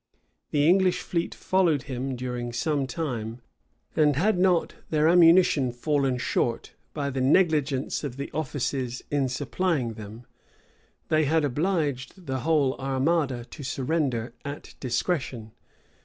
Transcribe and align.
The 0.49 0.67
English 0.67 0.99
fleet 1.01 1.35
followed 1.35 1.83
him 1.83 2.15
during 2.15 2.53
some 2.53 2.87
time; 2.87 3.39
and 3.95 4.15
had 4.15 4.39
not 4.39 4.73
their 4.89 5.07
ammunition 5.07 5.71
fallen 5.71 6.17
short, 6.17 6.73
by 6.95 7.11
the 7.11 7.21
negligence 7.21 8.03
of 8.03 8.17
the 8.17 8.31
offices 8.33 9.03
in 9.11 9.29
supplying 9.29 9.93
them, 9.93 10.25
they 11.09 11.25
had 11.25 11.45
obliged 11.45 12.25
the 12.25 12.39
whole 12.39 12.75
armada 12.79 13.45
to 13.45 13.61
surrender 13.61 14.33
at 14.43 14.73
discretion. 14.79 15.51